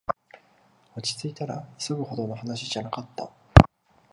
[0.95, 3.31] 落ちついたら、急ぐほどの話じゃなかった